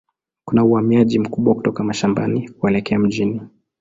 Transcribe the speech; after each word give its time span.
Kuna 0.45 0.65
uhamiaji 0.65 1.19
mkubwa 1.19 1.55
kutoka 1.55 1.83
mashambani 1.83 2.49
kuelekea 2.49 2.99
mjini. 2.99 3.41